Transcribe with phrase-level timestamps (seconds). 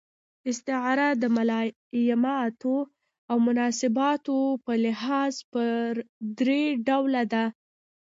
[0.49, 2.75] استعاره د ملایماتو
[3.29, 5.81] او مناسباتو په لحاظ پر
[6.39, 7.45] درې ډوله ده.